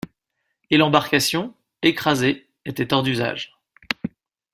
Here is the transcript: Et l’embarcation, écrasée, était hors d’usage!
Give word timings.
Et 0.71 0.77
l’embarcation, 0.77 1.53
écrasée, 1.83 2.47
était 2.65 2.91
hors 2.91 3.03
d’usage! 3.03 3.53